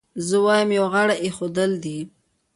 [0.27, 1.99] زه وایم یو غاړه کېښودل دي.